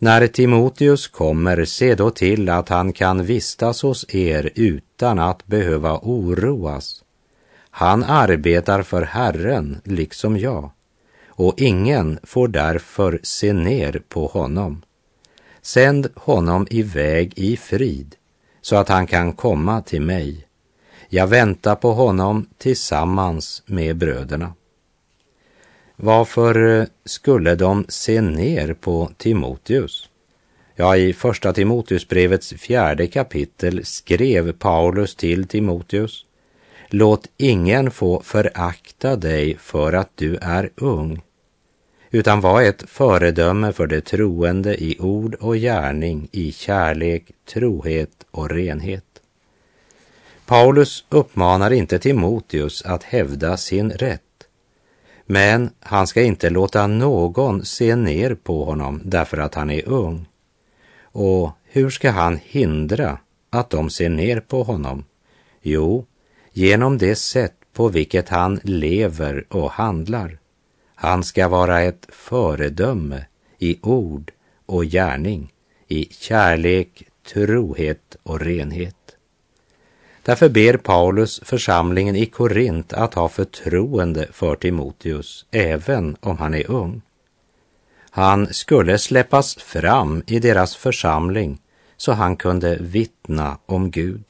När 0.04 0.26
Timoteus 0.26 1.08
kommer, 1.08 1.64
se 1.64 1.94
då 1.94 2.10
till 2.10 2.48
att 2.48 2.68
han 2.68 2.92
kan 2.92 3.24
vistas 3.24 3.82
hos 3.82 4.14
er 4.14 4.50
utan 4.54 5.18
att 5.18 5.46
behöva 5.46 5.98
oroas. 6.02 7.04
Han 7.70 8.04
arbetar 8.04 8.82
för 8.82 9.02
Herren, 9.02 9.80
liksom 9.84 10.38
jag, 10.38 10.70
och 11.26 11.54
ingen 11.56 12.18
får 12.22 12.48
därför 12.48 13.20
se 13.22 13.52
ner 13.52 14.02
på 14.08 14.26
honom. 14.26 14.82
Sänd 15.60 16.08
honom 16.14 16.66
iväg 16.70 17.32
i 17.36 17.56
frid, 17.56 18.14
så 18.60 18.76
att 18.76 18.88
han 18.88 19.06
kan 19.06 19.32
komma 19.32 19.82
till 19.82 20.02
mig. 20.02 20.46
Jag 21.08 21.26
väntar 21.26 21.74
på 21.74 21.92
honom 21.92 22.46
tillsammans 22.58 23.62
med 23.66 23.96
bröderna. 23.96 24.52
Varför 26.04 26.80
eh, 26.80 26.86
skulle 27.04 27.54
de 27.54 27.84
se 27.88 28.20
ner 28.20 28.74
på 28.74 29.10
Timoteus? 29.16 30.08
Ja, 30.76 30.96
i 30.96 31.12
första 31.12 31.52
Timoteusbrevets 31.52 32.52
fjärde 32.52 33.06
kapitel 33.06 33.84
skrev 33.84 34.52
Paulus 34.52 35.14
till 35.14 35.48
Timoteus. 35.48 36.24
Låt 36.88 37.28
ingen 37.36 37.90
få 37.90 38.22
förakta 38.22 39.16
dig 39.16 39.56
för 39.60 39.92
att 39.92 40.10
du 40.14 40.36
är 40.36 40.70
ung, 40.76 41.20
utan 42.10 42.40
var 42.40 42.62
ett 42.62 42.90
föredöme 42.90 43.72
för 43.72 43.86
de 43.86 44.00
troende 44.00 44.82
i 44.84 44.96
ord 45.00 45.34
och 45.34 45.56
gärning, 45.56 46.28
i 46.32 46.52
kärlek, 46.52 47.24
trohet 47.52 48.26
och 48.30 48.50
renhet. 48.50 49.04
Paulus 50.46 51.04
uppmanar 51.08 51.70
inte 51.70 51.98
Timoteus 51.98 52.82
att 52.82 53.02
hävda 53.02 53.56
sin 53.56 53.90
rätt, 53.90 54.22
men 55.26 55.70
han 55.80 56.06
ska 56.06 56.22
inte 56.22 56.50
låta 56.50 56.86
någon 56.86 57.64
se 57.64 57.96
ner 57.96 58.34
på 58.34 58.64
honom 58.64 59.00
därför 59.04 59.38
att 59.38 59.54
han 59.54 59.70
är 59.70 59.88
ung. 59.88 60.26
Och 61.02 61.50
hur 61.64 61.90
ska 61.90 62.10
han 62.10 62.40
hindra 62.44 63.18
att 63.50 63.70
de 63.70 63.90
ser 63.90 64.10
ner 64.10 64.40
på 64.40 64.62
honom? 64.62 65.04
Jo, 65.62 66.06
genom 66.52 66.98
det 66.98 67.14
sätt 67.14 67.54
på 67.72 67.88
vilket 67.88 68.28
han 68.28 68.60
lever 68.62 69.44
och 69.48 69.70
handlar. 69.70 70.38
Han 70.94 71.24
ska 71.24 71.48
vara 71.48 71.80
ett 71.80 72.06
föredöme 72.08 73.24
i 73.58 73.78
ord 73.82 74.32
och 74.66 74.84
gärning, 74.84 75.52
i 75.88 76.04
kärlek, 76.04 77.08
trohet 77.32 78.16
och 78.22 78.40
renhet. 78.40 79.01
Därför 80.24 80.48
ber 80.48 80.76
Paulus 80.76 81.40
församlingen 81.44 82.16
i 82.16 82.26
Korint 82.26 82.92
att 82.92 83.14
ha 83.14 83.28
förtroende 83.28 84.28
för 84.32 84.56
Timoteus, 84.56 85.46
även 85.50 86.16
om 86.20 86.38
han 86.38 86.54
är 86.54 86.70
ung. 86.70 87.02
Han 88.10 88.54
skulle 88.54 88.98
släppas 88.98 89.54
fram 89.54 90.22
i 90.26 90.38
deras 90.38 90.76
församling 90.76 91.58
så 91.96 92.12
han 92.12 92.36
kunde 92.36 92.76
vittna 92.80 93.58
om 93.66 93.90
Gud. 93.90 94.24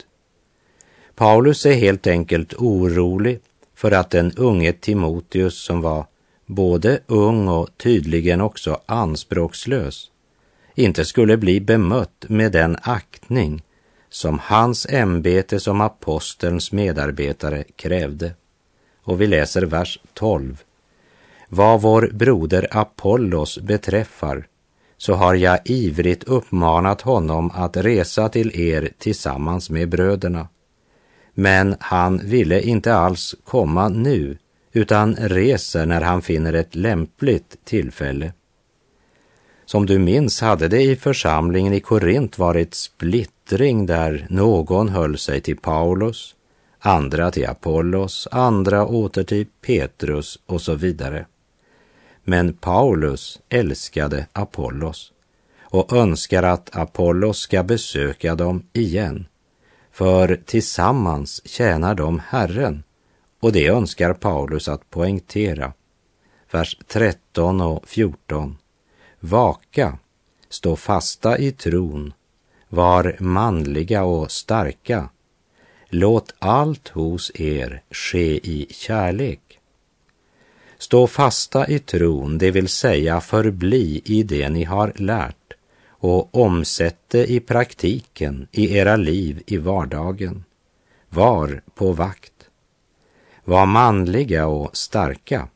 Paulus 1.14 1.67
är 1.67 1.75
helt 1.75 2.07
enkelt 2.07 2.55
orolig 2.55 3.40
för 3.75 3.90
att 3.90 4.11
den 4.11 4.33
unge 4.33 4.73
Timoteus 4.73 5.64
som 5.64 5.81
var 5.81 6.07
både 6.47 7.01
ung 7.07 7.49
och 7.49 7.69
tydligen 7.77 8.40
också 8.40 8.81
anspråkslös 8.87 10.11
inte 10.75 11.05
skulle 11.05 11.37
bli 11.37 11.61
bemött 11.61 12.25
med 12.29 12.53
den 12.53 12.77
aktning 12.83 13.62
som 14.12 14.38
hans 14.38 14.87
ämbete 14.90 15.61
som 15.61 15.81
apostelns 15.81 16.72
medarbetare 16.72 17.64
krävde. 17.77 18.35
Och 19.03 19.20
vi 19.20 19.27
läser 19.27 19.62
vers 19.62 19.98
12. 20.14 20.62
Vad 21.48 21.81
vår 21.81 22.11
broder 22.12 22.68
Apollos 22.70 23.59
beträffar 23.59 24.46
så 24.96 25.14
har 25.14 25.35
jag 25.35 25.59
ivrigt 25.64 26.25
uppmanat 26.25 27.01
honom 27.01 27.51
att 27.55 27.77
resa 27.77 28.29
till 28.29 28.61
er 28.61 28.90
tillsammans 28.98 29.70
med 29.70 29.88
bröderna. 29.88 30.48
Men 31.35 31.77
han 31.81 32.18
ville 32.18 32.62
inte 32.62 32.94
alls 32.94 33.35
komma 33.44 33.88
nu, 33.88 34.38
utan 34.72 35.16
reser 35.16 35.87
när 35.87 36.01
han 36.01 36.22
finner 36.22 36.53
ett 36.53 36.75
lämpligt 36.75 37.64
tillfälle. 37.64 38.33
Som 39.73 39.87
du 39.87 39.99
minns 39.99 40.41
hade 40.41 40.69
det 40.69 40.83
i 40.83 40.97
församlingen 40.97 41.73
i 41.73 41.81
Korint 41.81 42.39
varit 42.39 42.75
splittring 42.75 43.87
där 43.87 44.27
någon 44.31 44.89
höll 44.89 45.19
sig 45.19 45.41
till 45.41 45.57
Paulus, 45.57 46.35
andra 46.79 47.31
till 47.31 47.47
Apollos, 47.47 48.29
andra 48.31 48.87
åter 48.87 49.25
till 49.25 49.47
Petrus 49.67 50.39
och 50.47 50.61
så 50.61 50.75
vidare. 50.75 51.27
Men 52.25 52.53
Paulus 52.53 53.41
älskade 53.49 54.27
Apollos 54.33 55.13
och 55.61 55.93
önskar 55.93 56.43
att 56.43 56.77
Apollos 56.77 57.39
ska 57.39 57.63
besöka 57.63 58.35
dem 58.35 58.63
igen, 58.73 59.27
för 59.93 60.41
tillsammans 60.47 61.49
tjänar 61.49 61.95
de 61.95 62.23
Herren 62.29 62.83
och 63.41 63.53
det 63.53 63.67
önskar 63.67 64.15
Paulus 64.15 64.69
att 64.69 64.91
poängtera. 64.91 65.73
Vers 66.51 66.79
13 66.89 67.61
och 67.61 67.89
14. 67.89 68.57
Vaka, 69.25 69.99
stå 70.49 70.77
fasta 70.77 71.39
i 71.39 71.53
tron, 71.53 72.13
var 72.69 73.17
manliga 73.19 74.05
och 74.05 74.31
starka. 74.31 75.09
Låt 75.89 76.35
allt 76.39 76.89
hos 76.89 77.31
er 77.35 77.83
ske 77.91 78.51
i 78.51 78.67
kärlek. 78.71 79.59
Stå 80.79 81.07
fasta 81.07 81.69
i 81.69 81.79
tron, 81.79 82.39
det 82.39 82.51
vill 82.51 82.69
säga 82.69 83.21
förbli 83.21 84.03
i 84.05 84.23
det 84.23 84.49
ni 84.49 84.65
har 84.65 84.93
lärt 84.97 85.53
och 85.89 86.35
omsätt 86.35 87.01
det 87.09 87.31
i 87.31 87.41
praktiken 87.41 88.49
i 88.53 88.77
era 88.77 88.97
liv 88.97 89.43
i 89.47 89.57
vardagen. 89.57 90.45
Var 91.09 91.63
på 91.75 91.93
vakt. 91.93 92.49
Var 93.45 93.67
manliga 93.67 94.47
och 94.47 94.77
starka. 94.77 95.49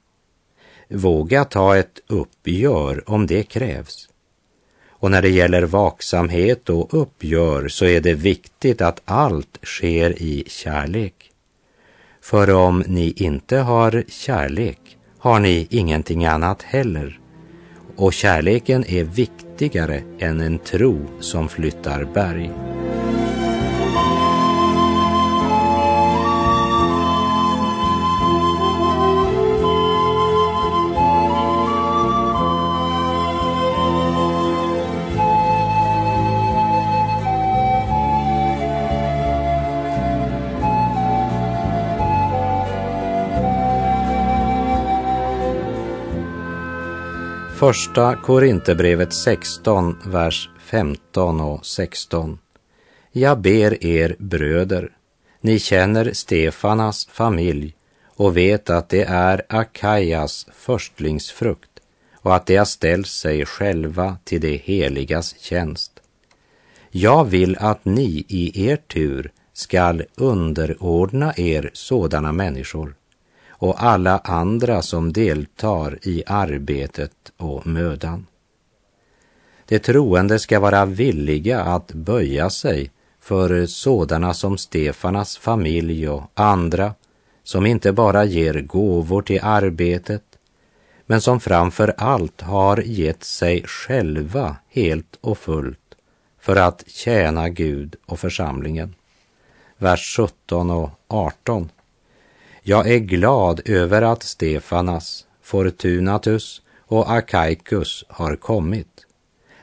Våga 0.89 1.45
ta 1.45 1.77
ett 1.77 2.01
uppgör 2.07 3.11
om 3.11 3.27
det 3.27 3.43
krävs. 3.43 4.09
Och 4.89 5.11
när 5.11 5.23
det 5.23 5.29
gäller 5.29 5.63
vaksamhet 5.63 6.69
och 6.69 7.03
uppgör 7.03 7.69
så 7.69 7.85
är 7.85 8.01
det 8.01 8.15
viktigt 8.15 8.81
att 8.81 9.03
allt 9.05 9.59
sker 9.63 10.23
i 10.23 10.45
kärlek. 10.47 11.31
För 12.21 12.51
om 12.51 12.85
ni 12.87 13.11
inte 13.17 13.57
har 13.57 14.05
kärlek 14.09 14.79
har 15.19 15.41
ni 15.41 15.67
ingenting 15.71 16.25
annat 16.25 16.63
heller. 16.63 17.21
Och 17.97 18.13
kärleken 18.13 18.85
är 18.89 19.05
viktigare 19.05 20.03
än 20.19 20.41
en 20.41 20.59
tro 20.59 21.07
som 21.21 21.49
flyttar 21.49 22.05
berg. 22.05 22.51
Första 47.59 48.17
Korinthierbrevet 48.17 49.13
16, 49.13 49.97
vers 50.05 50.51
15 50.61 51.41
och 51.41 51.67
16. 51.67 52.39
Jag 53.13 53.41
ber 53.41 53.85
er 53.85 54.17
bröder, 54.19 54.93
ni 55.41 55.59
känner 55.59 56.13
Stefanas 56.13 57.07
familj 57.07 57.75
och 58.07 58.37
vet 58.37 58.71
att 58.71 58.89
det 58.89 59.03
är 59.03 59.43
Akajas 59.49 60.47
förstlingsfrukt 60.53 61.71
och 62.15 62.35
att 62.37 62.47
de 62.47 62.57
har 62.57 62.65
ställt 62.65 63.07
sig 63.07 63.47
själva 63.47 64.17
till 64.25 64.41
det 64.41 64.57
heligas 64.57 65.39
tjänst. 65.39 65.93
Jag 66.91 67.25
vill 67.25 67.57
att 67.61 67.85
ni 67.85 68.25
i 68.29 68.69
er 68.69 68.77
tur 68.77 69.31
skall 69.53 70.03
underordna 70.15 71.35
er 71.37 71.71
sådana 71.73 72.33
människor 72.33 72.95
och 73.59 73.83
alla 73.83 74.19
andra 74.19 74.83
som 74.83 75.13
deltar 75.13 75.99
i 76.03 76.23
arbetet 76.27 77.33
och 77.37 77.67
mödan. 77.67 78.27
De 79.69 79.79
troende 79.79 80.39
ska 80.39 80.61
vara 80.61 80.85
villiga 80.85 81.61
att 81.61 81.93
böja 81.93 82.51
sig 82.51 82.91
för 83.21 83.67
sådana 83.67 84.35
som 84.35 84.59
Stefanas 84.59 85.37
familj 85.37 86.09
och 86.09 86.23
andra 86.35 86.95
som 87.43 87.67
inte 87.67 87.93
bara 87.93 88.25
ger 88.25 88.61
gåvor 88.61 89.23
till 89.23 89.41
arbetet 89.43 90.23
men 91.07 91.21
som 91.21 91.41
framför 91.41 91.95
allt 91.97 92.41
har 92.41 92.77
gett 92.77 93.25
sig 93.25 93.63
själva 93.63 94.57
helt 94.69 95.19
och 95.21 95.39
fullt 95.39 95.79
för 96.41 96.57
att 96.57 96.85
tjäna 96.87 97.49
Gud 97.49 97.97
och 98.07 98.21
församlingen. 98.21 98.95
Vers 99.79 100.17
17 100.17 100.71
och 100.71 100.91
18. 101.09 101.71
Jag 102.69 102.91
är 102.91 102.99
glad 102.99 103.61
över 103.65 104.03
att 104.03 104.23
Stefanas, 104.23 105.27
Fortunatus 105.43 106.63
och 106.87 107.13
Akaikus 107.13 108.05
har 108.09 108.37
kommit. 108.37 109.07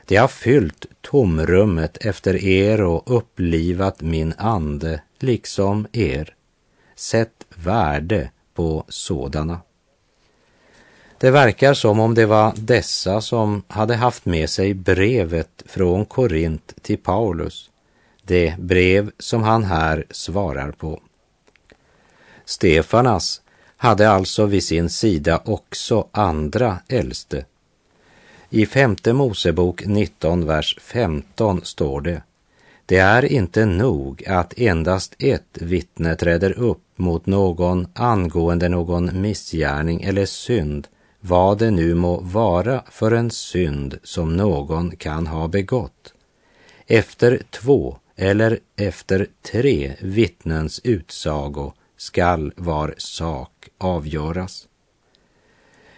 De 0.06 0.16
har 0.16 0.28
fyllt 0.28 0.86
tomrummet 1.00 1.96
efter 2.06 2.44
er 2.44 2.82
och 2.82 3.16
upplivat 3.16 4.00
min 4.00 4.34
ande, 4.38 5.00
liksom 5.18 5.86
er. 5.92 6.34
Sätt 6.96 7.46
värde 7.54 8.30
på 8.54 8.84
sådana. 8.88 9.60
Det 11.18 11.30
verkar 11.30 11.74
som 11.74 12.00
om 12.00 12.14
det 12.14 12.26
var 12.26 12.52
dessa 12.56 13.20
som 13.20 13.62
hade 13.68 13.94
haft 13.94 14.24
med 14.24 14.50
sig 14.50 14.74
brevet 14.74 15.62
från 15.66 16.04
Korint 16.04 16.74
till 16.82 16.98
Paulus, 16.98 17.70
det 18.22 18.54
brev 18.58 19.10
som 19.18 19.42
han 19.42 19.64
här 19.64 20.06
svarar 20.10 20.70
på. 20.72 21.00
Stefanas 22.44 23.40
hade 23.76 24.10
alltså 24.10 24.46
vid 24.46 24.64
sin 24.64 24.90
sida 24.90 25.42
också 25.44 26.08
andra 26.12 26.78
äldste. 26.88 27.44
I 28.50 28.66
femte 28.66 29.12
Mosebok 29.12 29.86
19, 29.86 30.46
vers 30.46 30.78
15 30.80 31.64
står 31.64 32.00
det 32.00 32.22
det 32.86 32.98
är 32.98 33.24
inte 33.24 33.66
nog 33.66 34.28
att 34.28 34.58
endast 34.58 35.14
ett 35.18 35.58
vittne 35.60 36.16
träder 36.16 36.58
upp 36.58 36.82
mot 36.96 37.26
någon 37.26 37.86
angående 37.94 38.68
någon 38.68 39.20
missgärning 39.20 40.02
eller 40.02 40.26
synd, 40.26 40.88
vad 41.20 41.58
det 41.58 41.70
nu 41.70 41.94
må 41.94 42.20
vara 42.20 42.84
för 42.90 43.12
en 43.12 43.30
synd 43.30 43.98
som 44.02 44.36
någon 44.36 44.96
kan 44.96 45.26
ha 45.26 45.48
begått. 45.48 46.14
Efter 46.86 47.42
två 47.50 47.98
eller 48.16 48.58
efter 48.76 49.26
tre 49.42 49.92
vittnens 50.00 50.80
utsago 50.84 51.72
skall 52.04 52.52
var 52.56 52.94
sak 52.98 53.68
avgöras. 53.78 54.68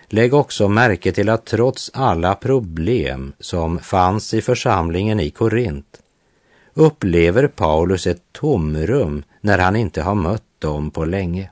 Lägg 0.08 0.34
också 0.34 0.68
märke 0.68 1.12
till 1.12 1.28
att 1.28 1.44
trots 1.44 1.90
alla 1.94 2.34
problem 2.34 3.32
som 3.40 3.78
fanns 3.78 4.34
i 4.34 4.42
församlingen 4.42 5.20
i 5.20 5.30
Korint 5.30 6.00
upplever 6.74 7.48
Paulus 7.48 8.06
ett 8.06 8.22
tomrum 8.32 9.22
när 9.40 9.58
han 9.58 9.76
inte 9.76 10.02
har 10.02 10.14
mött 10.14 10.42
dem 10.58 10.90
på 10.90 11.04
länge. 11.04 11.50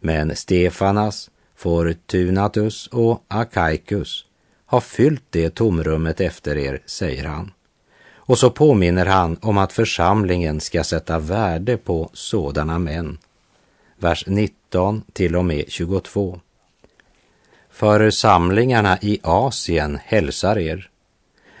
Men 0.00 0.36
Stefanas, 0.36 1.30
Fortunatus 1.56 2.86
och 2.86 3.24
Akaikus 3.28 4.24
har 4.66 4.80
fyllt 4.80 5.24
det 5.30 5.54
tomrummet 5.54 6.20
efter 6.20 6.56
er, 6.56 6.82
säger 6.86 7.24
han. 7.24 7.52
Och 8.14 8.38
så 8.38 8.50
påminner 8.50 9.06
han 9.06 9.36
om 9.42 9.58
att 9.58 9.72
församlingen 9.72 10.60
ska 10.60 10.84
sätta 10.84 11.18
värde 11.18 11.76
på 11.76 12.10
sådana 12.12 12.78
män. 12.78 13.18
Vers 13.98 14.24
19 14.26 15.02
till 15.12 15.36
och 15.36 15.44
med 15.44 15.64
22. 15.68 16.40
Församlingarna 17.70 18.98
i 19.02 19.20
Asien 19.22 19.98
hälsar 20.04 20.58
er. 20.58 20.90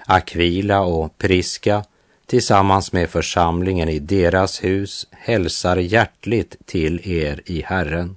Aquila 0.06 0.80
och 0.80 1.18
Priska 1.18 1.84
tillsammans 2.26 2.92
med 2.92 3.10
församlingen 3.10 3.88
i 3.88 3.98
deras 3.98 4.64
hus 4.64 5.06
hälsar 5.10 5.76
hjärtligt 5.76 6.56
till 6.64 7.10
er 7.10 7.40
i 7.44 7.62
Herren. 7.62 8.16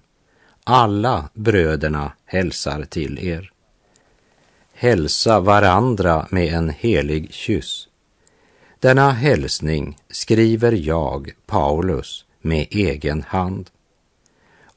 Alla 0.63 1.29
bröderna 1.34 2.12
hälsar 2.25 2.84
till 2.84 3.19
er. 3.19 3.51
Hälsa 4.73 5.39
varandra 5.39 6.27
med 6.29 6.53
en 6.53 6.69
helig 6.69 7.34
kyss. 7.34 7.88
Denna 8.79 9.12
hälsning 9.12 9.97
skriver 10.10 10.71
jag, 10.71 11.32
Paulus, 11.45 12.25
med 12.41 12.67
egen 12.69 13.23
hand. 13.27 13.69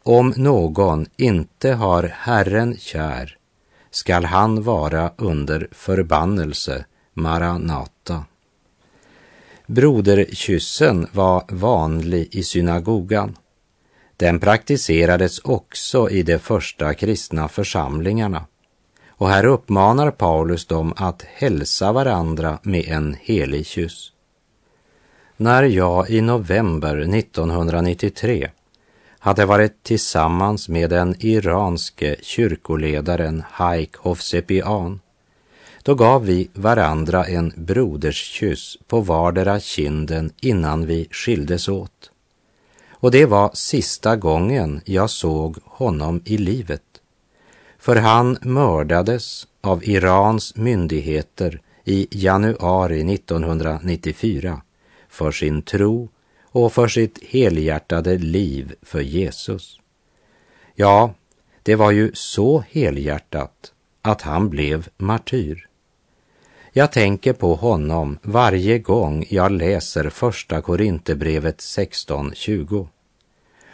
Om 0.04 0.34
någon 0.36 1.06
inte 1.16 1.72
har 1.72 2.02
Herren 2.02 2.76
kär 2.76 3.36
skall 3.90 4.24
han 4.24 4.62
vara 4.62 5.12
under 5.16 5.68
förbannelse, 5.72 6.84
Maranata. 7.14 8.24
Broderkyssen 9.66 11.06
var 11.12 11.44
vanlig 11.48 12.28
i 12.30 12.42
synagogan. 12.42 13.36
Den 14.16 14.40
praktiserades 14.40 15.38
också 15.38 16.10
i 16.10 16.22
de 16.22 16.38
första 16.38 16.94
kristna 16.94 17.48
församlingarna. 17.48 18.46
Och 19.08 19.28
här 19.28 19.44
uppmanar 19.44 20.10
Paulus 20.10 20.66
dem 20.66 20.94
att 20.96 21.22
hälsa 21.22 21.92
varandra 21.92 22.58
med 22.62 22.84
en 22.88 23.16
helig 23.20 23.66
kyss. 23.66 24.12
När 25.36 25.62
jag 25.62 26.10
i 26.10 26.20
november 26.20 26.96
1993 26.98 28.50
hade 29.22 29.46
varit 29.46 29.82
tillsammans 29.82 30.68
med 30.68 30.90
den 30.90 31.14
iranske 31.18 32.16
kyrkoledaren 32.22 33.42
Haik 33.50 33.96
Hofsepian. 33.96 35.00
då 35.82 35.94
gav 35.94 36.24
vi 36.26 36.50
varandra 36.54 37.24
en 37.24 37.52
broderskyss 37.56 38.78
på 38.86 39.00
vardera 39.00 39.60
kinden 39.60 40.32
innan 40.40 40.86
vi 40.86 41.08
skildes 41.10 41.68
åt. 41.68 42.10
Och 42.90 43.10
det 43.10 43.26
var 43.26 43.50
sista 43.54 44.16
gången 44.16 44.80
jag 44.84 45.10
såg 45.10 45.58
honom 45.64 46.22
i 46.24 46.36
livet. 46.36 46.82
För 47.78 47.96
han 47.96 48.38
mördades 48.42 49.46
av 49.60 49.84
Irans 49.84 50.56
myndigheter 50.56 51.60
i 51.84 52.08
januari 52.10 53.14
1994 53.14 54.62
för 55.08 55.30
sin 55.30 55.62
tro 55.62 56.08
och 56.52 56.72
för 56.72 56.88
sitt 56.88 57.24
helhjärtade 57.24 58.18
liv 58.18 58.74
för 58.82 59.00
Jesus. 59.00 59.80
Ja, 60.74 61.14
det 61.62 61.74
var 61.74 61.90
ju 61.90 62.10
så 62.14 62.64
helhjärtat 62.70 63.72
att 64.02 64.22
han 64.22 64.50
blev 64.50 64.88
martyr. 64.96 65.68
Jag 66.72 66.92
tänker 66.92 67.32
på 67.32 67.54
honom 67.54 68.18
varje 68.22 68.78
gång 68.78 69.26
jag 69.28 69.52
läser 69.52 70.10
första 70.10 70.60
Korinthierbrevet 70.60 71.58
16.20. 71.58 72.88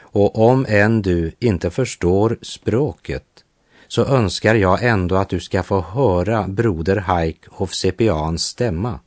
Och 0.00 0.38
om 0.38 0.66
än 0.68 1.02
du 1.02 1.32
inte 1.38 1.70
förstår 1.70 2.38
språket 2.42 3.44
så 3.88 4.04
önskar 4.04 4.54
jag 4.54 4.82
ändå 4.82 5.16
att 5.16 5.28
du 5.28 5.40
ska 5.40 5.62
få 5.62 5.80
höra 5.80 6.48
broder 6.48 6.96
Haik 6.96 7.46
Hofsepians 7.48 8.42
stämma 8.42 9.00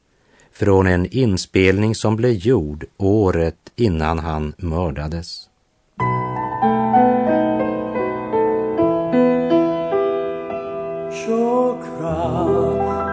från 0.60 0.86
en 0.86 1.06
inspelning 1.06 1.94
som 1.94 2.16
blev 2.16 2.32
gjord 2.32 2.84
året 2.96 3.56
innan 3.76 4.18
han 4.18 4.54
mördades. 4.58 5.48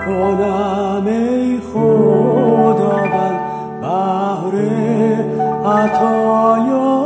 کنم 0.05 1.07
ای 1.07 1.59
خداوند 1.73 3.39
بهر 3.81 4.55
عطایای 5.65 6.96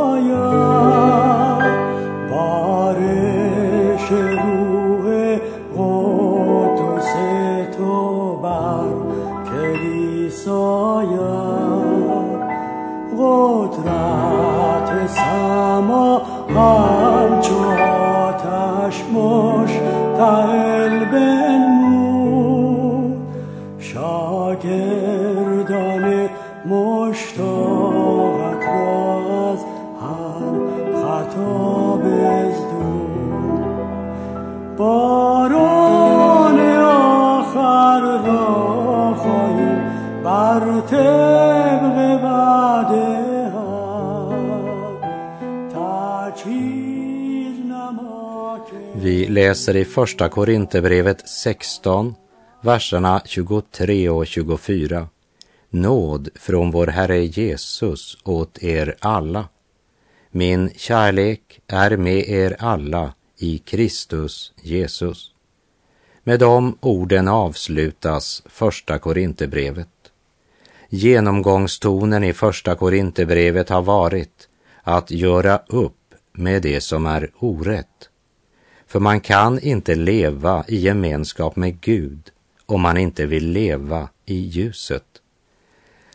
läser 49.53 49.77
i 49.77 49.85
Första 49.85 50.29
Korinthierbrevet 50.29 51.29
16, 51.29 52.15
verserna 52.61 53.23
23 53.25 54.09
och 54.09 54.27
24. 54.27 55.09
Nåd 55.71 56.29
från 56.35 56.71
vår 56.71 56.87
Herre 56.87 57.25
Jesus 57.25 58.19
åt 58.25 58.62
er 58.62 58.97
alla. 59.01 59.49
Min 60.31 60.71
kärlek 60.77 61.61
är 61.67 61.97
med 61.97 62.29
er 62.29 62.57
alla 62.59 63.15
i 63.38 63.59
Kristus 63.59 64.53
Jesus. 64.62 65.31
Med 66.25 66.41
de 66.41 66.79
orden 66.81 67.29
avslutas 67.29 68.43
första 68.47 68.99
Korinthierbrevet. 68.99 70.12
Genomgångstonen 70.88 72.25
i 72.25 72.33
första 72.33 72.75
Korinthierbrevet 72.75 73.69
har 73.69 73.83
varit 73.83 74.49
att 74.83 75.11
göra 75.11 75.61
upp 75.67 76.15
med 76.33 76.62
det 76.62 76.81
som 76.81 77.07
är 77.07 77.31
orätt. 77.38 78.09
För 78.92 79.00
man 79.00 79.20
kan 79.20 79.61
inte 79.61 79.94
leva 79.94 80.64
i 80.68 80.76
gemenskap 80.76 81.57
med 81.57 81.81
Gud 81.81 82.31
om 82.66 82.81
man 82.81 82.96
inte 82.96 83.26
vill 83.26 83.50
leva 83.50 84.09
i 84.26 84.35
ljuset. 84.35 85.05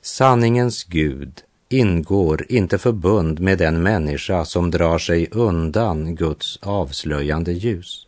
Sanningens 0.01 0.83
Gud 0.83 1.41
ingår 1.69 2.45
inte 2.49 2.77
förbund 2.77 3.39
med 3.39 3.57
den 3.57 3.83
människa 3.83 4.45
som 4.45 4.71
drar 4.71 4.97
sig 4.97 5.27
undan 5.31 6.15
Guds 6.15 6.59
avslöjande 6.61 7.53
ljus. 7.53 8.07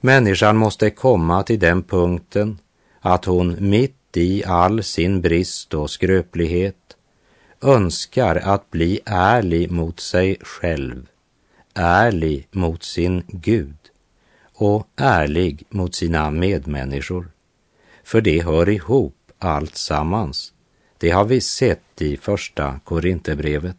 Människan 0.00 0.56
måste 0.56 0.90
komma 0.90 1.42
till 1.42 1.58
den 1.58 1.82
punkten 1.82 2.58
att 3.00 3.24
hon 3.24 3.56
mitt 3.58 4.16
i 4.16 4.44
all 4.44 4.82
sin 4.82 5.20
brist 5.20 5.74
och 5.74 5.90
skröplighet 5.90 6.96
önskar 7.60 8.36
att 8.36 8.70
bli 8.70 9.00
ärlig 9.04 9.70
mot 9.70 10.00
sig 10.00 10.36
själv, 10.40 11.06
ärlig 11.76 12.48
mot 12.50 12.82
sin 12.82 13.22
Gud 13.28 13.76
och 14.54 14.88
ärlig 14.96 15.66
mot 15.70 15.94
sina 15.94 16.30
medmänniskor. 16.30 17.30
För 18.04 18.20
det 18.20 18.44
hör 18.44 18.68
ihop 18.68 19.16
allt 19.38 19.76
sammans. 19.76 20.52
Det 20.98 21.10
har 21.10 21.24
vi 21.24 21.40
sett 21.40 22.02
i 22.02 22.16
första 22.16 22.80
Korinthierbrevet. 22.84 23.76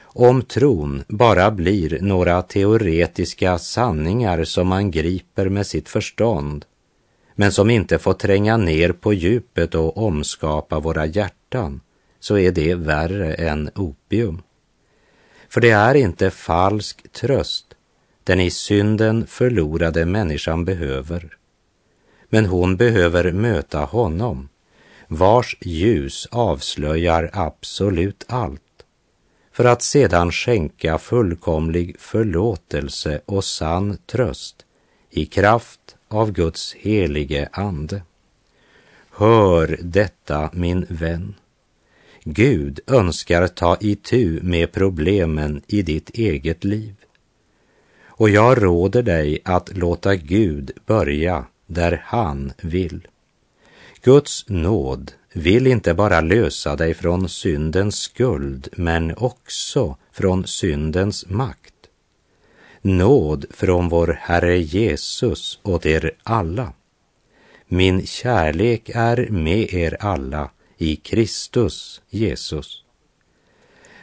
Om 0.00 0.42
tron 0.42 1.04
bara 1.08 1.50
blir 1.50 1.98
några 2.00 2.42
teoretiska 2.42 3.58
sanningar 3.58 4.44
som 4.44 4.68
man 4.68 4.90
griper 4.90 5.48
med 5.48 5.66
sitt 5.66 5.88
förstånd, 5.88 6.64
men 7.34 7.52
som 7.52 7.70
inte 7.70 7.98
får 7.98 8.14
tränga 8.14 8.56
ner 8.56 8.92
på 8.92 9.12
djupet 9.12 9.74
och 9.74 9.96
omskapa 9.96 10.80
våra 10.80 11.06
hjärtan, 11.06 11.80
så 12.20 12.38
är 12.38 12.52
det 12.52 12.74
värre 12.74 13.34
än 13.34 13.70
opium. 13.74 14.42
För 15.48 15.60
det 15.60 15.70
är 15.70 15.94
inte 15.94 16.30
falsk 16.30 17.12
tröst 17.12 17.74
den 18.24 18.40
i 18.40 18.50
synden 18.50 19.26
förlorade 19.26 20.06
människan 20.06 20.64
behöver. 20.64 21.36
Men 22.28 22.46
hon 22.46 22.76
behöver 22.76 23.32
möta 23.32 23.78
honom, 23.78 24.48
vars 25.06 25.56
ljus 25.60 26.28
avslöjar 26.30 27.30
absolut 27.32 28.24
allt 28.28 28.62
för 29.52 29.64
att 29.64 29.82
sedan 29.82 30.32
skänka 30.32 30.98
fullkomlig 30.98 31.96
förlåtelse 32.00 33.20
och 33.26 33.44
sann 33.44 33.98
tröst 34.06 34.64
i 35.10 35.26
kraft 35.26 35.96
av 36.08 36.32
Guds 36.32 36.74
helige 36.74 37.48
ande. 37.52 38.02
Hör 39.10 39.78
detta, 39.82 40.50
min 40.52 40.86
vän. 40.88 41.34
Gud 42.30 42.80
önskar 42.86 43.46
ta 43.48 43.76
itu 43.80 44.40
med 44.42 44.72
problemen 44.72 45.62
i 45.66 45.82
ditt 45.82 46.10
eget 46.10 46.64
liv. 46.64 46.94
Och 48.06 48.30
jag 48.30 48.62
råder 48.62 49.02
dig 49.02 49.38
att 49.44 49.76
låta 49.76 50.16
Gud 50.16 50.70
börja 50.86 51.44
där 51.66 52.02
han 52.04 52.52
vill. 52.62 53.08
Guds 54.02 54.48
nåd 54.48 55.12
vill 55.32 55.66
inte 55.66 55.94
bara 55.94 56.20
lösa 56.20 56.76
dig 56.76 56.94
från 56.94 57.28
syndens 57.28 57.96
skuld, 57.96 58.68
men 58.72 59.16
också 59.16 59.96
från 60.12 60.46
syndens 60.46 61.26
makt. 61.28 61.74
Nåd 62.82 63.46
från 63.50 63.88
vår 63.88 64.18
Herre 64.20 64.58
Jesus 64.58 65.60
åt 65.62 65.86
er 65.86 66.10
alla. 66.22 66.72
Min 67.68 68.06
kärlek 68.06 68.90
är 68.94 69.28
med 69.30 69.74
er 69.74 69.96
alla 70.00 70.50
i 70.78 70.96
Kristus 70.96 72.00
Jesus. 72.10 72.84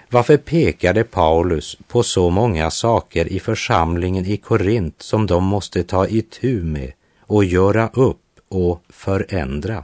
Varför 0.10 0.38
pekade 0.38 1.04
Paulus 1.04 1.78
på 1.88 2.04
så 2.04 2.30
många 2.30 2.72
saker 2.72 3.28
i 3.34 3.40
församlingen 3.40 4.26
i 4.26 4.38
Korint 4.38 5.02
som 5.02 5.26
de 5.26 5.44
måste 5.44 5.84
ta 5.84 6.08
itu 6.08 6.64
med 6.64 6.92
och 7.20 7.46
göra 7.46 7.90
upp 7.94 8.40
och 8.48 8.84
förändra? 8.90 9.84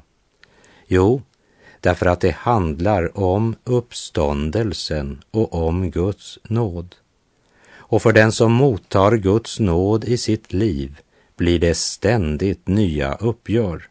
Jo, 0.87 1.21
därför 1.79 2.05
att 2.05 2.21
det 2.21 2.31
handlar 2.31 3.17
om 3.17 3.55
uppståndelsen 3.63 5.23
och 5.31 5.53
om 5.67 5.91
Guds 5.91 6.39
nåd. 6.43 6.95
Och 7.73 8.01
för 8.01 8.13
den 8.13 8.31
som 8.31 8.51
mottar 8.51 9.17
Guds 9.17 9.59
nåd 9.59 10.03
i 10.03 10.17
sitt 10.17 10.53
liv 10.53 10.97
blir 11.37 11.59
det 11.59 11.75
ständigt 11.75 12.67
nya 12.67 13.13
uppgör. 13.15 13.90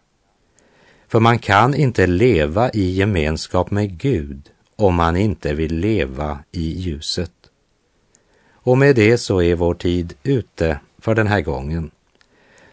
För 1.11 1.20
man 1.20 1.38
kan 1.38 1.75
inte 1.75 2.07
leva 2.07 2.70
i 2.70 2.90
gemenskap 2.90 3.70
med 3.70 3.99
Gud 3.99 4.51
om 4.77 4.94
man 4.94 5.16
inte 5.16 5.55
vill 5.55 5.77
leva 5.77 6.38
i 6.53 6.81
ljuset. 6.81 7.33
Och 8.53 8.79
med 8.79 8.96
det 8.96 9.18
så 9.18 9.42
är 9.42 9.55
vår 9.55 9.75
tid 9.75 10.14
ute 10.23 10.81
för 10.99 11.14
den 11.14 11.27
här 11.27 11.40
gången. 11.40 11.90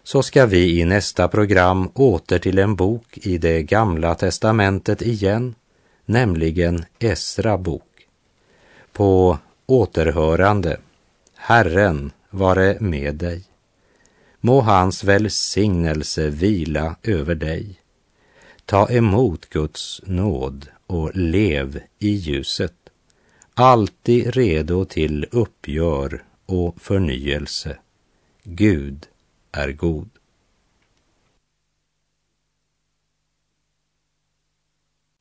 Så 0.02 0.22
ska 0.22 0.46
vi 0.46 0.80
i 0.80 0.84
nästa 0.84 1.28
program 1.28 1.90
åter 1.94 2.38
till 2.38 2.58
en 2.58 2.76
bok 2.76 3.18
i 3.18 3.38
det 3.38 3.62
gamla 3.62 4.14
testamentet 4.14 5.02
igen, 5.02 5.54
nämligen 6.04 6.84
Esra 6.98 7.58
bok. 7.58 8.06
På 8.92 9.38
återhörande, 9.66 10.76
Herren 11.36 12.10
vare 12.30 12.76
med 12.80 13.14
dig. 13.14 13.44
Må 14.40 14.60
hans 14.60 15.04
välsignelse 15.04 16.30
vila 16.30 16.96
över 17.02 17.34
dig. 17.34 17.80
Ta 18.70 18.90
emot 18.90 19.50
Guds 19.50 20.00
nåd 20.06 20.68
och 20.86 21.16
lev 21.16 21.80
i 21.98 22.08
ljuset, 22.08 22.74
alltid 23.54 24.34
redo 24.34 24.84
till 24.84 25.26
uppgör 25.30 26.24
och 26.46 26.80
förnyelse. 26.80 27.78
Gud 28.44 29.06
är 29.52 29.72
god. 29.72 30.10